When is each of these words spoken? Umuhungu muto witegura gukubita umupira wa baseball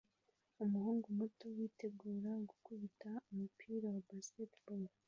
Umuhungu 0.63 1.07
muto 1.19 1.45
witegura 1.57 2.31
gukubita 2.49 3.09
umupira 3.31 3.85
wa 3.95 4.01
baseball 4.07 4.83